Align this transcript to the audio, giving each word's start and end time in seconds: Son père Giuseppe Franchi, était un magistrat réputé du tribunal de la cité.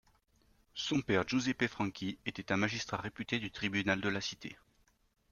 Son 0.73 0.99
père 1.01 1.27
Giuseppe 1.27 1.67
Franchi, 1.67 2.17
était 2.25 2.51
un 2.51 2.57
magistrat 2.57 2.97
réputé 2.97 3.37
du 3.37 3.51
tribunal 3.51 4.01
de 4.01 4.09
la 4.09 4.19
cité. 4.19 4.57